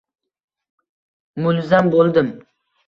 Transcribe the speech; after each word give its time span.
Mulzam 1.45 1.95
bo‘ldim. 1.97 2.37